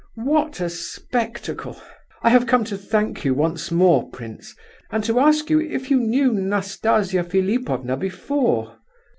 What 0.15 0.59
a 0.59 0.67
spectacle! 0.67 1.79
I 2.23 2.31
have 2.31 2.47
come 2.47 2.63
to 2.63 2.75
thank 2.75 3.23
you 3.23 3.35
once 3.35 3.69
more, 3.69 4.09
prince, 4.09 4.55
and 4.89 5.03
to 5.03 5.19
ask 5.19 5.51
you 5.51 5.59
if 5.61 5.91
you 5.91 5.99
knew 5.99 6.33
Nastasia 6.33 7.23
Philipovna 7.23 7.95
before?" 7.97 8.77